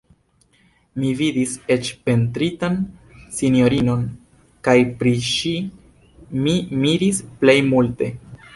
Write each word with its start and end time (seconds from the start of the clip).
Mi 1.01 1.09
vidis 1.17 1.51
eĉ 1.75 1.89
pentritan 2.07 2.79
sinjorinon, 3.41 4.09
kaj 4.69 4.77
pri 5.03 5.15
ŝi 5.29 5.55
mi 6.47 6.59
miris 6.85 7.25
plej 7.45 7.59
multe. 7.73 8.13